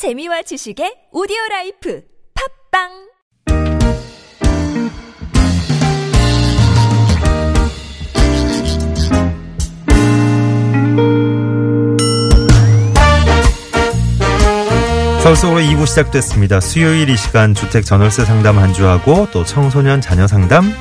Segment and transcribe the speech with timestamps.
[0.00, 2.00] 재미와 지식의 오디오 라이프
[2.72, 2.88] 팟빵
[15.22, 16.60] 서울 속으로 2부 시작됐습니다.
[16.60, 20.72] 수요일 이 시간 주택 전월세 상담 한 주하고 또 청소년 자녀 상담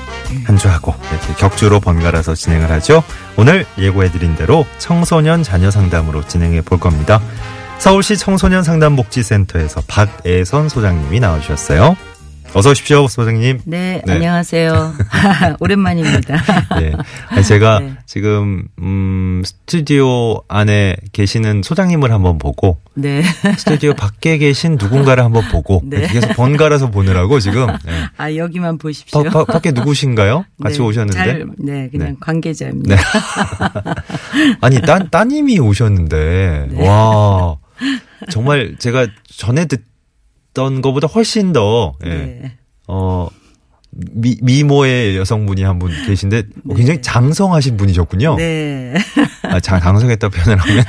[0.46, 3.04] 한 주하고 이렇게 격주로 번갈아서 진행을 하죠.
[3.36, 7.20] 오늘 예고해드린 대로 청소년 자녀 상담으로 진행해 볼 겁니다.
[7.80, 11.96] 서울시 청소년 상담 복지센터에서 박애선 소장님이 나와주셨어요.
[12.54, 13.62] 어서 오십시오, 소장님.
[13.66, 14.14] 네, 네.
[14.14, 14.94] 안녕하세요.
[15.62, 16.36] 오랜만입니다.
[16.80, 16.94] 네.
[17.30, 17.94] 아니, 제가 네.
[18.06, 23.22] 지금, 음, 스튜디오 안에 계시는 소장님을 한번 보고 네.
[23.58, 26.08] 스튜디오 밖에 계신 누군가를 한번 보고 네.
[26.08, 27.92] 계속 번갈아서 보느라고 지금 네.
[28.18, 29.24] 아, 여기만 보십시오.
[29.24, 30.44] 바, 바, 밖에 누구신가요?
[30.62, 32.16] 같이 네, 오셨는데 잘, 네, 그냥 네.
[32.20, 32.96] 관계자입니다.
[32.96, 33.02] 네.
[34.60, 36.88] 아니 따, 따님이 오셨는데 네.
[36.88, 37.58] 와
[38.30, 42.58] 정말 제가 전에 듣던 것보다 훨씬 더 예, 네.
[42.88, 43.28] 어
[43.92, 48.36] 미, 미모의 여성분이 한 분 계신데 어, 굉장히 장성하신 분이셨군요.
[48.38, 48.94] 네.
[49.44, 50.84] 아, 장, 장성했다 표현을 하면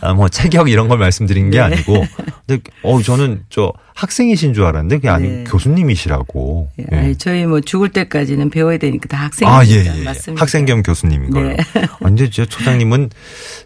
[0.00, 1.64] 아, 뭐 체격 이런 걸 말씀드린 게 네.
[1.64, 2.04] 아니고
[2.46, 5.44] 근데 어 저는 저 학생이신 줄 알았는데 그게 아니 네.
[5.48, 6.70] 교수님이시라고.
[6.78, 6.96] 예, 예.
[6.96, 9.96] 아니, 저희 뭐 죽을 때까지는 배워야 되니까 다 아, 학생입니다.
[9.96, 10.04] 예, 예.
[10.04, 10.40] 맞습니다.
[10.40, 11.30] 학생 겸 교수님인.
[11.30, 11.56] 네.
[11.74, 13.10] 아, 근데 저 초장님은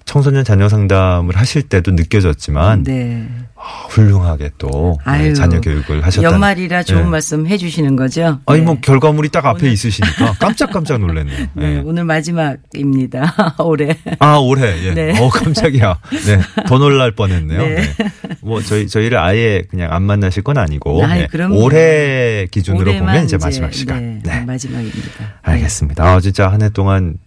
[0.07, 3.29] 청소년 자녀 상담을 하실 때도 느껴졌지만 네.
[3.57, 6.33] 아, 훌륭하게 또 네, 아유, 자녀 교육을 하셨다는.
[6.35, 7.09] 연말이라 좋은 네.
[7.11, 8.41] 말씀 해주시는 거죠?
[8.47, 8.65] 아니 네.
[8.65, 11.37] 뭐 결과물이 딱 앞에 오늘- 있으시니까 깜짝깜짝 놀랐네요.
[11.55, 11.83] 네, 네.
[11.85, 13.55] 오늘 마지막입니다.
[13.63, 13.97] 올해.
[14.19, 14.95] 아 올해 예.
[14.95, 15.19] 네.
[15.21, 15.99] 어 깜짝이야.
[16.27, 16.41] 네.
[16.67, 17.61] 더 놀랄 뻔했네요.
[17.61, 17.75] 네.
[17.77, 18.11] 네.
[18.41, 21.45] 뭐 저희 저희를 아예 그냥 안 만 나실 건 아니고 아이, 네.
[21.51, 24.21] 올해 기준으로 보면 이제 마지막 시간.
[24.23, 24.45] 네, 네.
[24.45, 25.35] 마지막입니다.
[25.43, 26.05] 알겠습니다.
[26.05, 27.19] 아, 진짜 한 해 동안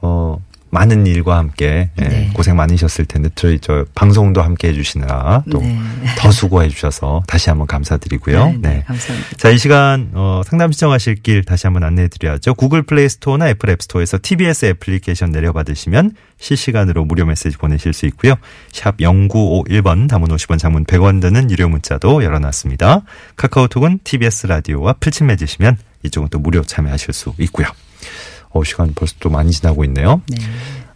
[0.00, 0.38] 어
[0.70, 2.30] 많은 일과 함께 예, 네.
[2.34, 6.30] 고생 많으셨을 텐데 저희 저 방송도 함께 해주시느라 또더 네.
[6.30, 8.50] 수고해 주셔서 다시 한번 감사드리고요.
[8.50, 9.36] 네, 네, 감사합니다.
[9.36, 12.54] 자, 이 시간 어, 상담 신청하실 길 다시 한번 안내해 드려야죠.
[12.54, 18.34] 구글 플레이 스토어나 애플 앱 스토어에서 TBS 애플리케이션 내려받으시면 실시간으로 무료 메시지 보내실 수 있고요.
[18.72, 23.02] 샵 0951번 단문 50원 장문 100원 드는 유료 문자도 열어놨습니다.
[23.36, 27.66] 카카오톡은 TBS 라디오와 풀친 맺으시면 이쪽은 또 무료 참여하실 수 있고요.
[28.50, 30.22] 어, 시간 벌써 또 많이 지나고 있네요.
[30.28, 30.38] 네.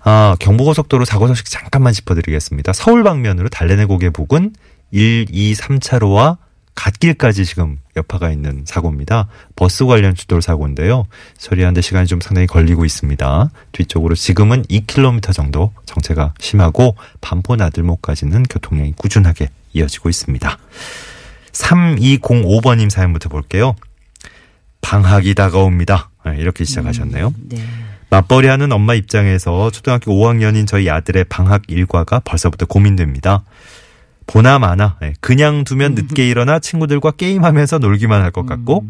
[0.04, 2.72] 아, 경부고속도로 사고 소식 잠깐만 짚어드리겠습니다.
[2.72, 4.52] 서울 방면으로 달래내 고개 부근
[4.90, 6.38] 1, 2, 3차로와
[6.74, 9.28] 갓길까지 지금 여파가 있는 사고입니다.
[9.56, 11.06] 버스 관련 추돌 사고인데요.
[11.36, 13.50] 처리하는데 시간이 좀 상당히 걸리고 있습니다.
[13.72, 20.58] 뒤쪽으로 지금은 2km 정도 정체가 심하고 반포 나들목까지는 교통량이 꾸준하게 이어지고 있습니다.
[21.52, 23.74] 3205번님 사연부터 볼게요.
[24.80, 26.10] 방학이 다가옵니다.
[26.26, 27.34] 네, 이렇게 시작하셨네요.
[27.48, 27.58] 네.
[28.10, 33.44] 맞벌이하는 엄마 입장에서 초등학교 5학년인 저희 아들의 방학 일과가 벌써부터 고민됩니다.
[34.26, 38.84] 보나 마나 예, 그냥 두면 늦게 일어나 친구들과 게임하면서 놀기만 할 것 같고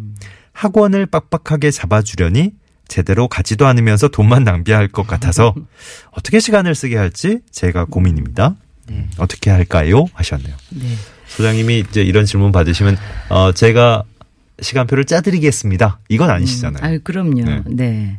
[0.53, 2.51] 학원을 빡빡하게 잡아주려니
[2.89, 5.55] 제대로 가지도 않으면서 돈만 낭비할 것 같아서
[6.13, 8.57] 어떻게 시간을 쓰게 할지 제가 고민입니다.
[8.89, 9.07] 네.
[9.17, 10.05] 어떻게 할까요?
[10.13, 10.55] 하셨네요.
[10.71, 10.87] 네.
[11.29, 12.99] 소장님이 이제 이런 질문 받으시면
[13.31, 14.03] 어 제가
[14.63, 16.01] 시간표를 짜드리겠습니다.
[16.09, 16.85] 이건 아니시잖아요.
[16.85, 17.45] 아유, 그럼요.
[17.45, 17.63] 네.
[17.67, 18.19] 네.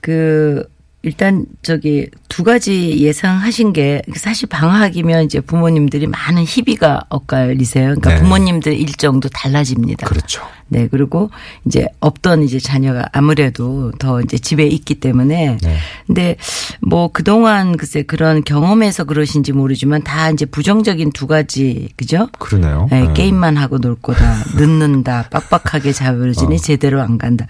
[0.00, 0.66] 그,
[1.02, 7.94] 일단 저기 두 가지 예상하신 게 사실 방학이면 이제 부모님들이 많은 희비가 엇갈리세요.
[7.94, 8.20] 그러니까 네.
[8.20, 10.06] 부모님들 일정도 달라집니다.
[10.06, 10.42] 그렇죠.
[10.68, 10.88] 네.
[10.90, 11.30] 그리고
[11.64, 15.76] 이제 없던 이제 자녀가 아무래도 더 이제 집에 있기 때문에 네.
[16.06, 16.36] 근데
[16.80, 22.28] 뭐 그동안 글쎄 그런 경험에서 그러신지 모르지만 다 이제 부정적인 두 가지 그죠?
[22.38, 22.88] 그러네요.
[22.90, 23.12] 네, 네.
[23.12, 24.38] 게임만 하고 놀 거다.
[24.58, 25.28] 늦는다.
[25.30, 26.58] 빡빡하게 잡아주니 어.
[26.58, 27.46] 제대로 안 간다.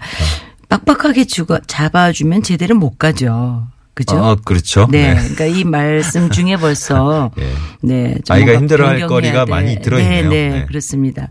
[0.69, 3.67] 빡빡하게 주거, 잡아주면 제대로 못 가죠.
[3.93, 4.23] 그죠?
[4.23, 4.87] 아, 그렇죠.
[4.91, 5.15] 네.
[5.15, 7.51] 그러니까 이 말씀 중에 벌써 예.
[7.81, 8.15] 네.
[8.23, 9.51] 좀 아이가 힘들어할 거리가 돼.
[9.51, 10.29] 많이 들어있네요.
[10.29, 10.65] 네, 네, 네.
[10.67, 11.29] 그렇습니다.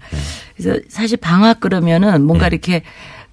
[0.57, 2.83] 그래서 사실 방학 그러면은 뭔가 이렇게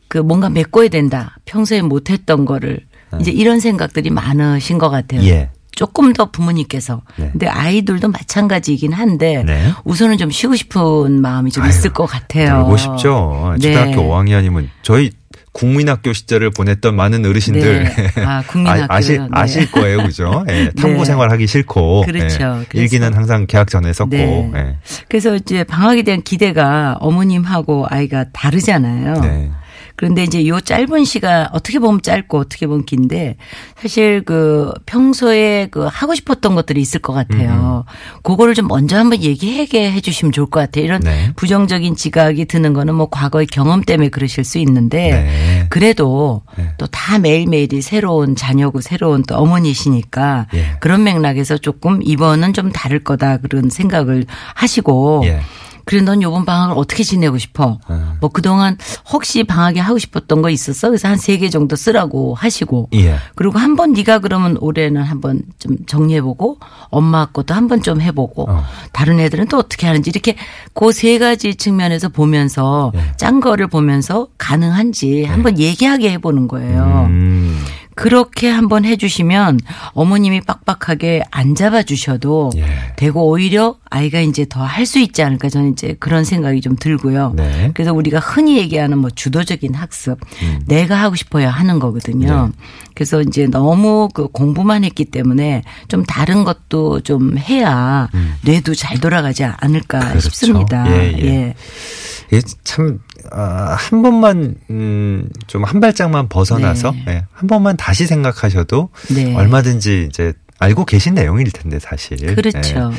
[0.07, 1.35] 그 뭔가 메꿔야 된다.
[1.45, 2.81] 평소에 못했던 거를
[3.19, 5.23] 이제 이런 생각들이 많으신 것 같아요.
[5.23, 5.49] 예.
[5.71, 7.01] 조금 더 부모님께서.
[7.15, 7.29] 네.
[7.31, 9.71] 근데 아이들도 마찬가지이긴 한데 네.
[9.83, 12.59] 우선은 좀 쉬고 싶은 마음이 좀 아유, 있을 것 같아요.
[12.59, 13.55] 놀고 싶죠.
[13.59, 13.73] 네.
[13.73, 15.09] 초등학교 5학년이면 저희
[15.53, 18.09] 국민학교 시절을 보냈던 많은 어르신들 네.
[18.25, 18.43] 아.
[18.65, 19.27] 아, 아실, 네.
[19.31, 20.43] 아실 거예요, 그죠?
[20.49, 21.05] 예, 탐구 네.
[21.05, 22.63] 생활하기 싫고 그렇죠.
[22.75, 24.51] 예, 일기는 항상 개학 전에 썼고 네.
[24.55, 24.75] 예.
[25.07, 29.53] 그래서 이제 방학에 대한 기대가 어머님하고 아이가 다르잖아요.
[30.03, 30.07] 네.
[30.07, 33.37] 그런데 이제 요 짧은 시간 어떻게 보면 짧고 어떻게 보면 긴데
[33.81, 37.85] 사실 그 평소에 그 하고 싶었던 것들이 있을 것 같아요.
[38.21, 40.85] 그거를 좀 먼저 한번 얘기하게 해 주시면 좋을 것 같아요.
[40.85, 41.31] 이런 네.
[41.35, 45.65] 부정적인 지각이 드는 거는 뭐 과거의 경험 때문에 그러실 수 있는데 네.
[45.69, 46.69] 그래도 네.
[46.77, 50.77] 또다 매일매일이 새로운 자녀고 새로운 또 어머니시니까 예.
[50.79, 55.39] 그런 맥락에서 조금 이번은 좀 다를 거다 그런 생각을 하시고 예.
[55.85, 57.79] 그래 넌 요번 방학을 어떻게 지내고 싶어?
[57.89, 58.12] 음.
[58.23, 58.77] 뭐 그동안
[59.11, 60.87] 혹시 방학에 하고 싶었던 거 있었어?
[60.87, 63.15] 그래서 한 세 개 정도 쓰라고 하시고 예.
[63.35, 66.59] 그리고 한 번 네가 그러면 올해는 한번 좀 정리해보고
[66.89, 68.63] 엄마 것도 한 번 좀 해보고 어.
[68.93, 70.35] 다른 애들은 또 어떻게 하는지 이렇게
[70.73, 73.01] 그 세 가지 측면에서 보면서 예.
[73.17, 77.07] 짠 거를 보면서 가능한지 한번 얘기하게 해보는 거예요.
[77.09, 77.59] 음.
[77.95, 79.59] 그렇게 한번 해주시면
[79.93, 82.65] 어머님이 빡빡하게 안 잡아주셔도 예.
[82.95, 87.33] 되고 오히려 아이가 이제 더 할 수 있지 않을까 저는 이제 그런 생각이 좀 들고요.
[87.35, 87.71] 네.
[87.73, 90.61] 그래서 우리가 흔히 얘기하는 뭐 주도적인 학습 음.
[90.67, 92.47] 내가 하고 싶어야 하는 거거든요.
[92.47, 92.51] 네.
[92.95, 98.09] 그래서 이제 너무 그 공부만 했기 때문에 좀 다른 것도 좀 해야
[98.41, 100.07] 뇌도 잘 돌아가지 않을까 음.
[100.09, 100.19] 그렇죠.
[100.21, 100.85] 싶습니다.
[100.91, 101.53] 예, 예.
[102.31, 107.13] 이게 참, 아, 한 번만, 음, 좀 한 발짝만 벗어나서, 네.
[107.13, 109.33] 예, 한 번만 다시 생각하셔도 네.
[109.35, 112.35] 얼마든지 이제 알고 계신 내용일 텐데, 사실.
[112.35, 112.91] 그렇죠.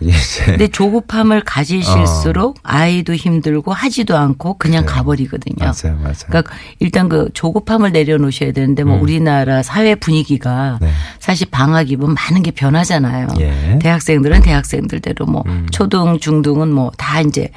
[0.00, 0.44] 이제.
[0.46, 4.86] 근데 조급함을 가지실수록 아이도 힘들고 하지도 않고 그냥 어.
[4.86, 4.96] 그래요.
[4.96, 5.56] 가버리거든요.
[5.60, 6.14] 맞아요, 맞아요.
[6.26, 9.02] 그러니까 일단 그 조급함을 내려놓으셔야 되는데 뭐 음.
[9.02, 10.90] 우리나라 사회 분위기가 네.
[11.20, 13.28] 사실 방학이면 많은 게 변하잖아요.
[13.40, 13.78] 예.
[13.80, 15.66] 대학생들은 대학생들대로 뭐 음.
[15.70, 17.50] 초등, 중등은 뭐 다 이제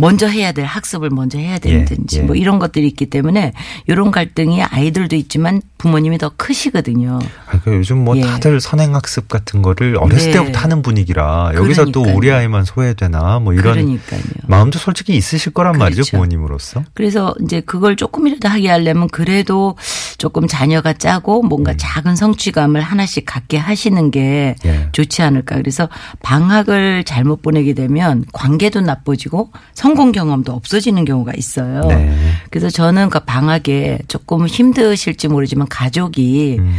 [0.00, 2.22] 먼저 해야 될 학습을 먼저 해야 되는지 예.
[2.22, 3.52] 뭐 이런 것들이 있기 때문에
[3.86, 7.18] 이런 갈등이 아이들도 있지만 부모님이 더 크시거든요.
[7.46, 8.22] 아, 그 요즘 뭐 예.
[8.22, 10.38] 다들 선행학습 같은 거를 어렸을 네.
[10.38, 12.16] 때부터 하는 분위기라 여기서 또 그러니까요.
[12.16, 14.20] 우리 아이만 소외되나 뭐 이런 그러니까요.
[14.46, 16.10] 마음도 솔직히 있으실 거란 말이죠 그렇죠.
[16.12, 16.84] 부모님으로서.
[16.94, 19.76] 그래서 이제 그걸 조금이라도 하게 하려면 그래도
[20.18, 21.48] 조금 자녀가 짜고 음.
[21.48, 24.88] 뭔가 작은 성취감을 하나씩 갖게 하시는 게 예.
[24.92, 25.56] 좋지 않을까.
[25.56, 25.88] 그래서
[26.22, 31.82] 방학을 잘못 보내게 되면 관계도 나빠지고 성공 경험도 없어지는 경우가 있어요.
[31.86, 32.12] 네.
[32.50, 36.74] 그래서 저는 그 방학에 조금 힘드실지 모르지만 가족이 음.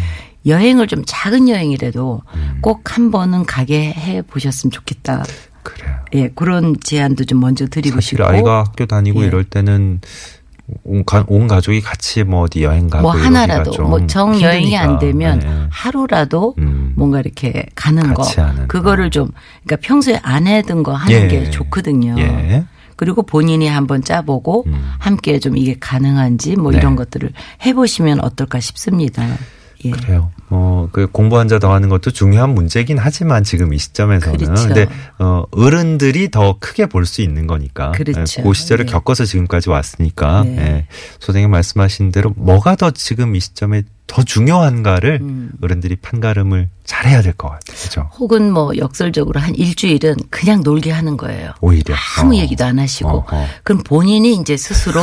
[0.45, 2.21] 여행을 좀 작은 여행이라도
[2.61, 5.23] 꼭한 번은 가게 해 보셨으면 좋겠다.
[5.63, 5.95] 그래요.
[6.15, 8.25] 예, 그런 제안도 좀 먼저 드리고 사실 싶고.
[8.25, 9.27] 아이가 학교 다니고 예.
[9.27, 10.01] 이럴 때는
[10.83, 14.99] 온, 가, 온 가족이 같이 뭐 어디 여행 가고 뭐 하나라도 좀뭐정 여행이 안.
[14.99, 15.67] 되면 네.
[15.69, 16.93] 하루라도 음.
[16.95, 18.23] 뭔가 이렇게 가는 거
[18.67, 19.09] 그거를 거.
[19.09, 19.31] 좀
[19.63, 21.27] 그러니까 평소에 안 해둔 거 하는 예.
[21.27, 22.15] 게 좋거든요.
[22.19, 22.65] 예.
[22.97, 24.93] 그리고 본인이 한번 짜보고 음.
[24.99, 26.77] 함께 좀 이게 가능한지 뭐 네.
[26.77, 27.31] 이런 것들을
[27.65, 29.23] 해보시면 어떨까 싶습니다.
[29.85, 29.89] 예.
[29.91, 30.31] 그래요.
[30.49, 34.37] 뭐, 그 공부 한자 더 하는 것도 중요한 문제긴 하지만 지금 이 시점에서는.
[34.37, 34.67] 그렇죠.
[34.67, 34.87] 근데,
[35.19, 37.91] 어, 어른들이 더 크게 볼 수 있는 거니까.
[37.91, 38.41] 그렇죠.
[38.41, 38.91] 예, 그 시절을 네.
[38.91, 40.43] 겪어서 지금까지 왔으니까.
[40.43, 40.57] 네.
[40.59, 40.87] 예.
[41.19, 45.51] 소장님 말씀하신 대로 뭐가 더 지금 이 시점에 더 중요한가를 음.
[45.61, 47.77] 어른들이 판가름을 잘 해야 될 것 같아요.
[47.77, 48.09] 그죠?
[48.19, 51.51] 혹은 뭐 역설적으로 한 일주일은 그냥 놀게 하는 거예요.
[51.61, 51.95] 오히려.
[52.19, 52.37] 아무 어.
[52.37, 53.47] 얘기도 안 하시고 어, 어.
[53.63, 55.01] 그럼 본인이 이제 스스로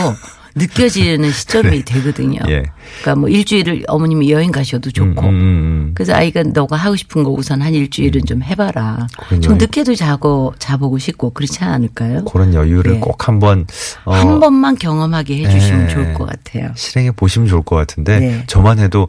[0.54, 2.40] 느껴지는 시점이 되거든요.
[2.48, 2.62] 예.
[3.00, 5.90] 그러니까 뭐 일주일을 어머님이 여행 가셔도 좋고 음, 음, 음.
[5.94, 9.06] 그래서 아이가 너가 하고 싶은 거 우선 한 일주일은 좀 해봐라.
[9.40, 9.58] 좀.
[9.58, 12.24] 늦게도 자고 자보고 싶고 그렇지 않을까요?
[12.24, 12.98] 그런 여유를 예.
[13.00, 13.66] 꼭 한번
[14.04, 15.88] 어, 한 번만 경험하게 해주시면 예.
[15.88, 16.70] 좋을 것 같아요.
[16.76, 18.44] 실행해 보시면 좋을 것 같은데 네.
[18.46, 19.08] 저만 해도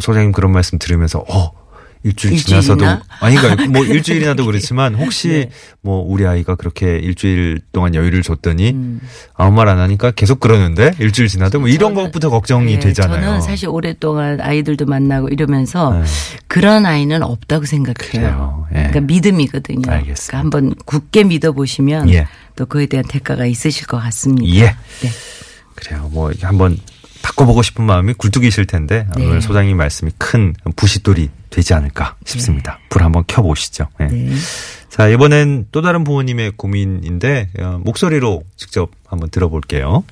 [0.00, 1.61] 소장님 그런 말씀 들으면서 어
[2.04, 2.36] 일주일?
[2.36, 2.84] 지나서도
[3.20, 5.50] 아니 그러니까 뭐 일주일이나도 그렇지만 혹시 네.
[5.82, 9.00] 뭐 우리 아이가 그렇게 일주일 동안 여유를 줬더니 음.
[9.34, 13.20] 아무 말 안 하니까 계속 그러는데 일주일 지나도 뭐 이런 저는- 것부터 걱정이 네, 되잖아요.
[13.24, 16.04] 저는 사실 오랫동안 아이들도 만나고 이러면서 네.
[16.48, 18.66] 그런 아이는 없다고 생각해요.
[18.72, 18.74] 예.
[18.74, 19.82] 그러니까 믿음이거든요.
[19.90, 20.26] 알겠습니다.
[20.26, 22.26] 그러니까 한번 굳게 믿어 보시면 예.
[22.56, 24.54] 또 그에 대한 대가가 있으실 것 같습니다.
[24.56, 24.64] 예.
[25.00, 25.10] 네.
[25.76, 26.08] 그래요.
[26.12, 26.76] 뭐 한번
[27.22, 29.24] 바꿔보고 싶은 마음이 굴뚝이실 텐데 네.
[29.24, 32.78] 오늘 소장님 말씀이 큰 부싯돌이 되지 않을까 싶습니다.
[32.88, 33.88] 불 한번 켜보시죠.
[34.00, 34.06] 예.
[34.06, 34.34] 네.
[34.88, 40.04] 자, 이번엔 또 다른 부모님의 고민인데 어, 목소리로 직접 한번 들어볼게요.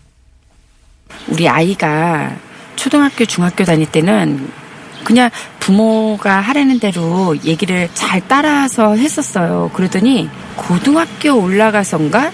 [1.28, 2.36] 우리 아이가
[2.76, 4.50] 초등학교, 중학교 다닐 때는
[5.04, 9.70] 그냥 부모가 하라는 대로 얘기를 잘 따라서 했었어요.
[9.74, 12.32] 그러더니 고등학교 올라가선가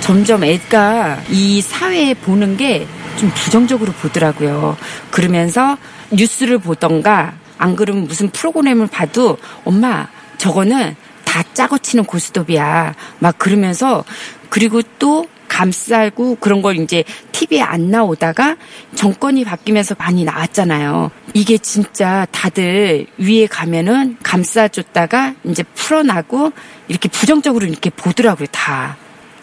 [0.00, 2.86] 점점 애가 이 사회에 보는 게
[3.20, 4.78] 좀 부정적으로 보더라고요.
[5.10, 5.76] 그러면서
[6.10, 9.36] 뉴스를 보던가 안 그러면 무슨 프로그램을 봐도
[9.66, 10.08] 엄마
[10.38, 10.96] 저거는
[11.26, 12.94] 다 짜고 치는 고스톱이야.
[13.18, 14.04] 막 그러면서
[14.48, 18.56] 그리고 또 감싸고 그런 걸 이제 TV에 안 나오다가
[18.94, 21.10] 정권이 바뀌면서 많이 나왔잖아요.
[21.34, 26.52] 이게 진짜 다들 위에 가면은 감싸줬다가 이제 풀어나고
[26.88, 28.96] 이렇게 부정적으로 이렇게 보더라고요, 다.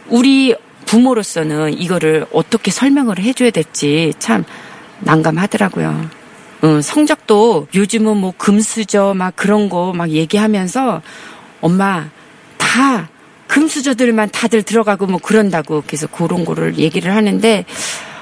[0.08, 0.56] 우리
[0.88, 4.44] 부모로서는 이거를 어떻게 설명을 해줘야 될지 참
[5.02, 6.10] 난감하더라고요.
[6.64, 11.02] 어, 성적도 요즘은 뭐 금수저 막 그런 거 막 얘기하면서
[11.62, 12.10] 엄마
[12.58, 13.10] 다
[13.48, 17.66] 금수저들만 다들 들어가고 뭐 그런다고 그래서 그런 거를 얘기를 하는데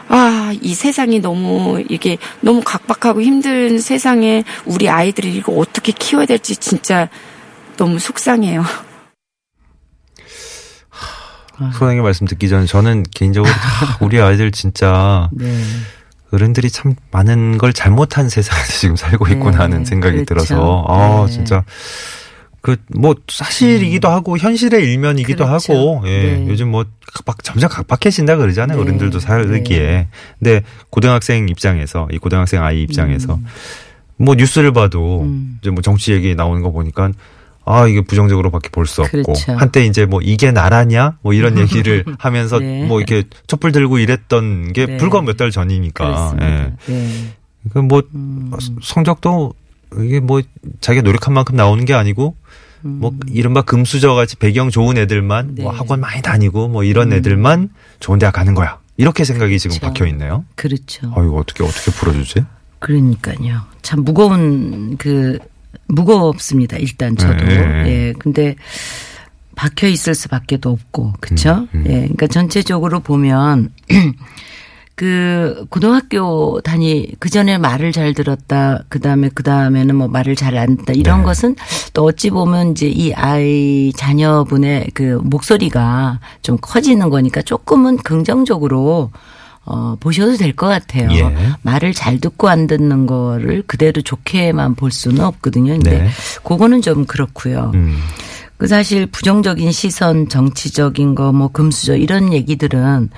[0.08, 6.56] 아, 이 세상이 너무 이게 너무 각박하고 힘든 세상에 우리 아이들이 이거 어떻게 키워야 될지
[6.56, 7.10] 진짜
[7.78, 8.64] 너무 속상해요.
[11.74, 15.62] 소장님 말씀 듣기 전에 저는 개인적으로 다 우리 아이들 진짜 네.
[16.32, 20.46] 어른들이 참 많은 걸 잘못한 세상에서 지금 살고 있구나 네, 하는 생각이 그렇죠.
[20.46, 21.32] 들어서 아 네.
[21.32, 21.64] 진짜
[22.62, 25.74] 그 뭐 사실이기도 하고 현실의 일면이기도 그렇죠.
[25.74, 26.46] 하고 예 네.
[26.48, 26.84] 요즘 뭐
[27.14, 28.84] 각박 점점 각박해진다 그러잖아요 네.
[28.84, 30.08] 어른들도 살기에
[30.40, 33.40] 근데 고등학생 입장에서 이 고등학생 아이 입장에서
[34.18, 35.60] 뭐 뉴스를 봐도 음.
[35.62, 37.12] 이제 뭐 정치 얘기 나오는 거 보니까
[37.66, 39.54] 아 이게 부정적으로밖에 볼 수 없고 그렇죠.
[39.54, 42.86] 한때 이제 뭐 이게 나라냐 뭐 이런 얘기를 하면서 네.
[42.86, 44.98] 뭐 이렇게 촛불 들고 이랬던 게 네.
[44.98, 46.36] 불과 몇 달 전이니까.
[46.42, 46.74] 예.
[46.88, 47.34] 네.
[47.74, 48.52] 그뭐 음.
[48.82, 49.54] 성적도
[50.00, 50.42] 이게 뭐
[50.82, 52.36] 자기가 노력한 만큼 나오는 게 아니고
[52.82, 55.56] 뭐 이른바 금수저 같이 배경 좋은 애들만 음.
[55.56, 55.64] 네.
[55.64, 57.70] 뭐 학원 많이 다니고 뭐 이런 애들만
[58.00, 58.78] 좋은 대학 가는 거야.
[58.98, 59.88] 이렇게 생각이 지금 그렇죠.
[59.94, 60.46] 박혀 있네요.
[60.56, 61.08] 그렇죠.
[61.16, 62.46] 아 이거 어떻게 어떻게 풀어주지?
[62.80, 63.62] 그러니까요.
[63.82, 65.40] 참 무거운 그
[65.88, 66.78] 무겁습니다.
[66.78, 67.46] 일단 저도.
[67.46, 67.84] 네.
[67.88, 68.14] 예.
[68.18, 68.56] 근데
[69.56, 71.14] 박혀 있을 수밖에도 없고.
[71.20, 71.68] 그렇죠?
[71.74, 71.84] 음, 음.
[71.88, 71.92] 예.
[72.02, 73.72] 그러니까 전체적으로 보면
[74.96, 78.84] 그 고등학교 다니 그 전에 말을 잘 들었다.
[78.88, 80.94] 그 다음에 그 다음에는 뭐 말을 잘 안 듣다.
[80.94, 81.26] 이런 네.
[81.26, 81.56] 것은
[81.94, 89.12] 또 어찌 보면 이제 이 아이 자녀분의 그 목소리가 좀 커지는 거니까 조금은 긍정적으로
[89.66, 91.10] 어, 보셔도 될 것 같아요.
[91.12, 91.36] 예.
[91.64, 95.74] 말을 잘 듣고 안 듣는 거를 그대로 좋게만 볼 수는 없거든요.
[95.74, 96.10] 근데 네.
[96.44, 97.72] 그거는 좀 그렇고요.
[97.74, 97.98] 음.
[98.58, 103.10] 그 사실 부정적인 시선, 정치적인 거, 뭐 금수저 이런 얘기들은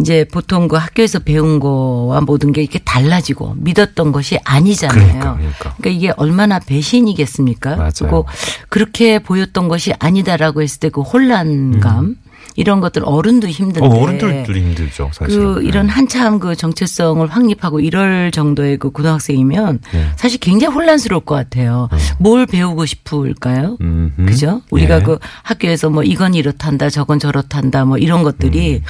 [0.00, 5.06] 이제 보통 그 학교에서 배운 거와 모든 게 이렇게 달라지고 믿었던 것이 아니잖아요.
[5.06, 5.74] 그러니까, 그러니까.
[5.88, 7.76] 이게 얼마나 배신이겠습니까?
[7.76, 7.90] 맞아요.
[8.00, 8.26] 그리고
[8.68, 12.16] 그렇게 보였던 것이 아니다라고 했을 때 그 혼란감
[12.56, 13.90] 이런 것들 어른도 힘든데 음.
[13.90, 15.54] 어, 어른들도 힘들죠, 사실은.
[15.54, 15.92] 그 이런 네.
[15.92, 20.06] 한참 그 정체성을 확립하고 이럴 정도의 그 고등학생이면 네.
[20.16, 21.88] 사실 굉장히 혼란스러울 것 같아요.
[22.18, 23.76] 뭘 배우고 싶을까요?
[23.80, 24.26] 음흠.
[24.26, 24.62] 그죠?
[24.70, 25.02] 우리가 예.
[25.02, 28.82] 그 학교에서 뭐 이건 이렇단다, 저건 저렇단다, 뭐 이런 것들이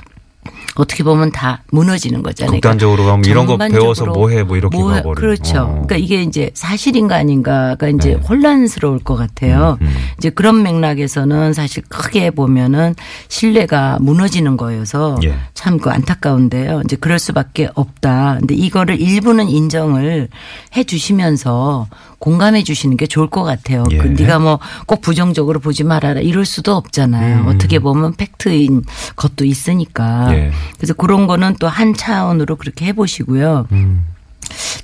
[0.76, 2.52] 어떻게 보면 다 무너지는 거잖아요.
[2.52, 2.60] 음.
[2.60, 4.96] 극단적으로 가면 이런 거 배워서 뭐 해, 뭐 이렇게 뭐 해.
[5.02, 5.14] 가버리는.
[5.20, 5.62] 그렇죠.
[5.62, 5.66] 어.
[5.66, 8.26] 그러니까 이게 이제 사실인가 아닌가가 이제 네.
[8.26, 9.78] 혼란스러울 것 같아요.
[9.80, 9.94] 음, 음.
[10.18, 12.94] 이제 그런 맥락에서는 사실 크게 보면은
[13.28, 15.34] 신뢰가 무너지는 거여서 예.
[15.54, 16.82] 참그 안타까운데요.
[16.84, 18.36] 이제 그럴 수밖에 없다.
[18.40, 20.28] 근데 이거를 일부는 인정을
[20.76, 21.86] 해 주시면서
[22.18, 23.84] 공감해 주시는 게 좋을 것 같아요.
[23.90, 23.98] 예.
[23.98, 27.40] 그 네가 뭐 꼭 부정적으로 보지 말아라 이럴 수도 없잖아요.
[27.42, 27.46] 음.
[27.48, 28.84] 어떻게 보면 팩트인
[29.16, 30.28] 것도 있으니까.
[30.32, 30.50] 예.
[30.76, 33.66] 그래서 그런 거는 또 한 차원으로 그렇게 해 보시고요.
[33.72, 34.06] 음.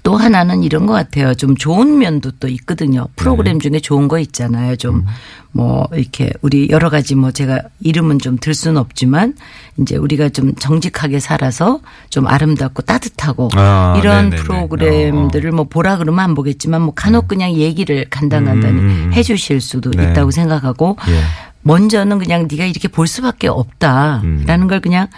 [0.02, 1.34] 또 하나는 이런 것 같아요.
[1.34, 3.06] 좀 좋은 면도 또 있거든요.
[3.16, 3.68] 프로그램 네.
[3.68, 4.72] 중에 좋은 거 있잖아요.
[4.72, 5.04] 음.
[5.52, 9.34] 좀뭐 이렇게 우리 여러 가지 뭐 제가 이름은 좀 들 수는 없지만
[9.78, 14.42] 이제 우리가 좀 정직하게 살아서 좀 아름답고 따뜻하고 아, 이런 네네네.
[14.42, 19.12] 프로그램들을 뭐 보라 그러면 안 보겠지만 뭐 간혹 그냥 얘기를 간단간단히 음, 음.
[19.12, 20.04] 해 주실 수도 네.
[20.10, 21.20] 있다고 생각하고 예.
[21.62, 24.66] 먼저는 그냥 네가 이렇게 볼 수밖에 없다라는 음.
[24.68, 25.08] 걸 그냥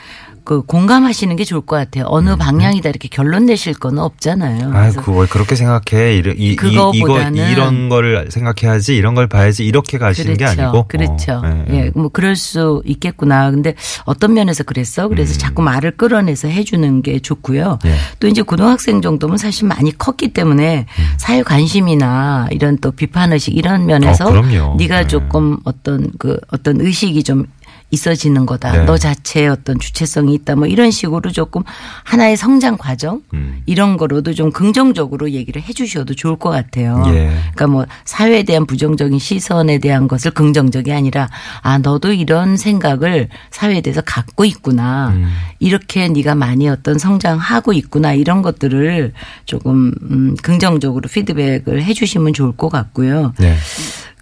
[0.44, 2.04] 그 공감하시는 게 좋을 것 같아요.
[2.08, 4.68] 어느 방향이다 이렇게 결론 내실 거는 없잖아요.
[4.68, 4.76] 음.
[4.76, 6.16] 아이, 그걸 그렇게 생각해.
[6.16, 10.88] 이러, 이, 그거보다는 이런 거를 생각해야지, 이런 걸 봐야지, 이렇게 가시는 게 아니고.
[10.88, 11.40] 그렇죠.
[11.44, 11.78] 어, 예, 예.
[11.86, 13.50] 예, 뭐 그럴 수 있겠구나.
[13.50, 15.08] 근데 어떤 면에서 그랬어?
[15.08, 17.78] 그래서 자꾸 말을 끌어내서 해주는 게 좋고요.
[17.84, 17.90] 음.
[17.90, 17.94] 예.
[18.18, 21.04] 또 이제 고등학생 정도면 사실 많이 컸기 때문에 음.
[21.16, 24.76] 사회 관심이나 이런 또 비판 의식 이런 면에서 어, 그럼요.
[24.78, 25.06] 네가 네.
[25.06, 27.46] 조금 어떤 그 어떤 의식이 좀
[27.90, 28.72] 있어지는 거다.
[28.72, 28.84] 네.
[28.84, 30.56] 너 자체의 어떤 주체성이 있다.
[30.56, 31.62] 뭐 이런 식으로 조금
[32.04, 33.62] 하나의 성장 과정 음.
[33.66, 37.02] 이런 거로도 좀 긍정적으로 얘기를 해 주셔도 좋을 것 같아요.
[37.08, 37.30] 예.
[37.54, 41.28] 그러니까 뭐 사회에 대한 부정적인 시선에 대한 것을 긍정적이 아니라
[41.62, 45.08] 아 너도 이런 생각을 사회에 대해서 갖고 있구나.
[45.08, 45.28] 음.
[45.58, 48.14] 이렇게 네가 많이 어떤 성장하고 있구나.
[48.14, 49.12] 이런 것들을
[49.44, 53.34] 조금 음 긍정적으로 피드백을 해 주시면 좋을 것 같고요.
[53.38, 53.56] 네.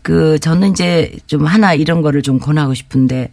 [0.08, 3.30] 그 저는 이제 좀 하나 이런 거를 좀 권하고 싶은데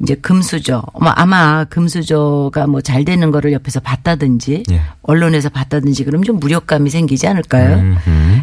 [0.00, 4.80] 이제 금수저 뭐 아마 금수저가 뭐 잘 되는 거를 옆에서 봤다든지 예.
[5.02, 7.96] 언론에서 봤다든지 그럼 좀 무력감이 생기지 않을까요?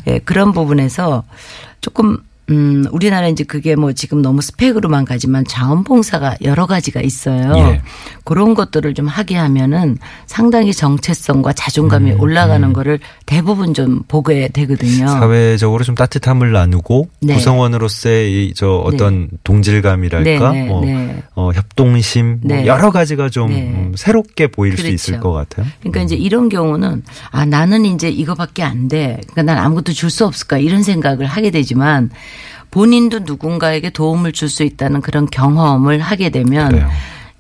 [0.08, 1.24] 예, 그런 부분에서
[1.80, 2.18] 조금
[2.50, 7.54] 음, 우리나라 이제 그게 뭐 지금 너무 스펙으로만 가지만 자원봉사가 여러 가지가 있어요.
[7.58, 7.82] 예.
[8.24, 15.08] 그런 것들을 좀 하게 하면은 상당히 정체성과 자존감이 음, 올라가는 거를 대부분 좀 보게 되거든요.
[15.08, 17.36] 사회적으로 좀 따뜻함을 나누고 네.
[17.36, 21.24] 구성원으로서의 이저 어떤 동질감이랄까, 네, 네, 뭐 네.
[21.36, 22.66] 어, 협동심, 뭐 네.
[22.66, 23.62] 여러 가지가 좀 네.
[23.62, 24.94] 음, 새롭게 보일 수 그렇죠.
[24.96, 25.66] 있을 것 같아요.
[25.82, 29.20] 그러니까 이제 이런 경우는 아 나는 이제 이거밖에 안 돼.
[29.28, 32.10] 그러니까 난 아무것도 줄 수 없을까 이런 생각을 하게 되지만
[32.72, 36.90] 본인도 누군가에게 도움을 줄 수 있다는 그런 경험을 하게 되면 그래요.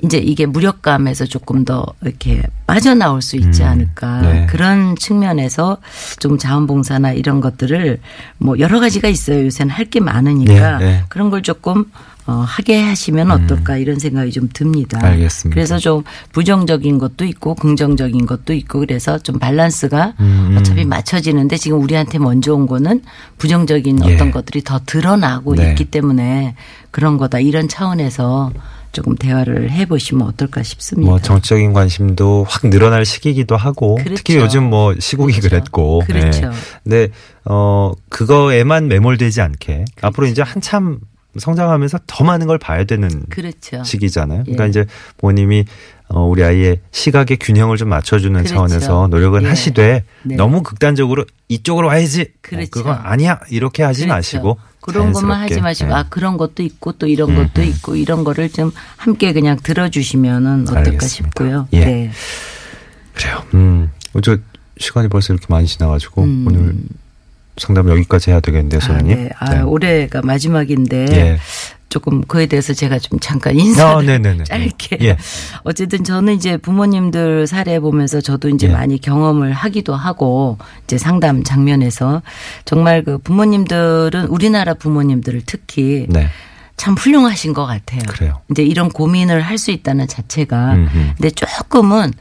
[0.04, 4.46] 이제 이게 무력감에서 조금 더 이렇게 빠져나올 수 있지 음, 않을까 네.
[4.50, 5.78] 그런 측면에서
[6.20, 8.00] 좀 자원봉사나 이런 것들을
[8.38, 11.04] 뭐 여러 가지가 있어요 요새는 할 게 많으니까 네, 네.
[11.10, 11.86] 그런 걸 조금
[12.26, 15.00] 어, 하게 하시면 어떨까 이런 생각이 좀 듭니다.
[15.00, 15.06] 음.
[15.06, 15.56] 알겠습니다.
[15.56, 20.58] 그래서 좀 부정적인 것도 있고 긍정적인 것도 있고 그래서 좀 밸런스가 음, 음.
[20.60, 23.02] 어차피 맞춰지는데 지금 우리한테 먼저 온 거는
[23.38, 24.14] 부정적인 예.
[24.14, 25.70] 어떤 것들이 더 드러나고 네.
[25.70, 26.56] 있기 때문에
[26.92, 28.52] 그런 거다 이런 차원에서
[28.92, 31.10] 조금 대화를 해보시면 어떨까 싶습니다.
[31.10, 34.16] 뭐 정치적인 관심도 확 늘어날 시기이기도 하고 그렇죠.
[34.16, 35.50] 특히 요즘 뭐 시국이 그렇죠.
[35.50, 36.52] 그랬고 그렇죠.
[36.84, 37.10] 근데
[37.46, 41.00] 어 그거에만 매몰되지 않게 앞으로 이제 한참
[41.38, 43.84] 성장하면서 더 많은 걸 봐야 되는 그렇죠.
[43.84, 44.44] 시기잖아요.
[44.44, 44.70] 그러니까 예.
[44.70, 44.86] 이제
[45.18, 45.66] 부모님이
[46.08, 48.56] 어 우리 아이의 시각의 균형을 좀 맞춰주는 그렇죠.
[48.56, 49.48] 차원에서 노력은 예.
[49.50, 50.36] 하시되 네.
[50.36, 52.22] 너무 극단적으로 이쪽으로 와야지.
[52.22, 52.70] 어, 그렇죠.
[52.72, 54.16] 그건 아니야 이렇게 하지 그렇죠.
[54.16, 55.62] 마시고 그런 것만 하지 자연스럽게.
[55.62, 55.94] 마시고 예.
[55.94, 60.80] 아 그런 것도 있고 또 이런 것도 있고 이런 거를 좀 함께 그냥 들어주시면은 어떨까
[60.80, 61.08] 알겠습니다.
[61.08, 61.68] 싶고요.
[61.74, 61.86] 예.
[61.86, 62.12] 네.
[63.14, 63.44] 그래요.
[63.54, 63.92] 음.
[64.24, 64.38] 저
[64.80, 66.46] 시간이 벌써 이렇게 많이 지나가지고 음.
[66.48, 66.76] 오늘
[67.60, 69.18] 상담 여기까지 해야 되겠는데요, 아, 소장님.
[69.24, 69.30] 네.
[69.40, 71.40] 아, 올해가 마지막인데 예.
[71.90, 74.44] 조금 그에 대해서 제가 좀 잠깐 인사를 아.
[74.46, 74.98] 짧게.
[75.02, 75.18] 예.
[75.64, 78.72] 어쨌든 저는 이제 부모님들 사례 보면서 저도 이제 예.
[78.72, 82.22] 많이 경험을 하기도 하고 이제 상담 장면에서
[82.66, 86.28] 정말 그 부모님들은 우리나라 부모님들을 특히 네.
[86.78, 88.02] 참 훌륭하신 것 같아요.
[88.08, 88.40] 그래요.
[88.52, 90.90] 이제 이런 고민을 할 수 있다는 자체가 음흠.
[91.18, 92.14] 근데 조금은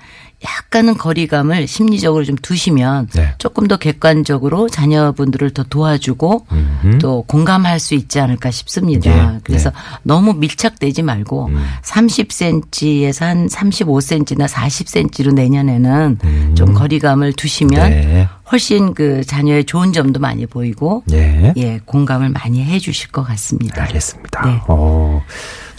[0.44, 3.34] 약간은 거리감을 심리적으로 좀 두시면 네.
[3.38, 6.98] 조금 더 객관적으로 자녀분들을 더 도와주고 음흠.
[6.98, 9.10] 또 공감할 수 있지 않을까 싶습니다.
[9.10, 9.76] 예, 그래서 네.
[10.04, 11.66] 너무 밀착되지 말고 음.
[11.82, 16.54] 30cm에서 한 35cm나 40cm로 내년에는 음.
[16.54, 18.28] 좀 거리감을 두시면 네.
[18.52, 21.52] 훨씬 그 자녀의 좋은 점도 많이 보이고 예.
[21.56, 23.82] 예, 공감을 많이 해 주실 것 같습니다.
[23.82, 24.46] 알겠습니다.
[24.46, 24.60] 네.
[24.68, 25.22] 어,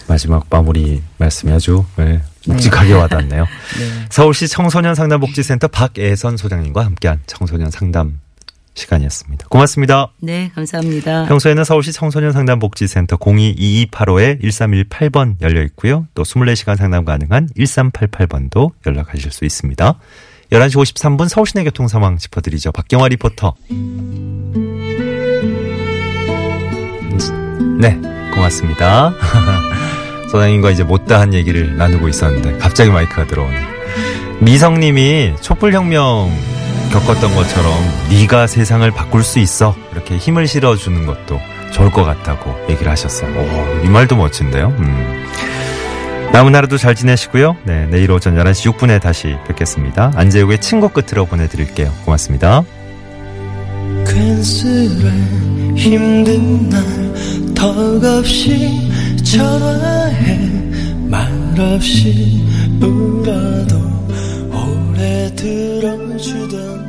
[0.07, 3.45] 마지막 마무리 말씀이 아주 네, 묵직하게 와닿네요.
[3.79, 4.05] 네.
[4.09, 8.19] 서울시 청소년 상담복지센터 박애선 소장님과 함께한 청소년 상담
[8.75, 9.47] 시간이었습니다.
[9.49, 10.11] 고맙습니다.
[10.19, 11.25] 네, 감사합니다.
[11.25, 16.05] 평소에는 서울시 청소년 상담복지센터 022285-1318번 열려 있고요.
[16.13, 19.95] 또 24시간 상담 가능한 1388번도 연락하실 수 있습니다.
[20.51, 22.71] 11시 53분 서울시내 교통 상황 짚어드리죠.
[22.71, 23.53] 박경화 리포터.
[27.79, 27.99] 네,
[28.33, 29.13] 고맙습니다.
[30.31, 33.57] 소장님과 이제 못다한 얘기를 나누고 있었는데 갑자기 마이크가 들어오네.
[34.41, 36.31] 미성님이 촛불혁명
[36.91, 37.73] 겪었던 것처럼
[38.09, 41.39] 네가 세상을 바꿀 수 있어 이렇게 힘을 실어주는 것도
[41.71, 43.31] 좋을 것 같다고 얘기를 하셨어요.
[43.31, 44.73] 오, 이 말도 멋진데요.
[44.79, 45.25] 음.
[46.31, 47.57] 남은 하루도 잘 지내시고요.
[47.63, 50.11] 네, 내일 오전 11시 6분에 다시 뵙겠습니다.
[50.15, 51.91] 안재욱의 친구 끝으로 보내드릴게요.
[52.05, 52.63] 고맙습니다.
[54.07, 55.09] 괜스레
[55.75, 56.83] 힘든 날
[57.55, 58.91] 턱없이
[59.23, 59.98] 전화해 말
[61.59, 62.41] 없이
[62.81, 63.75] 울어도
[64.53, 66.88] 오래 들어주던